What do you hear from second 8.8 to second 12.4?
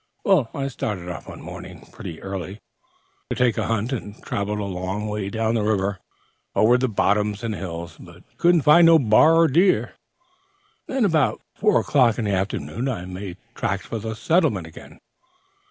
no bar nor deer. About four o'clock in the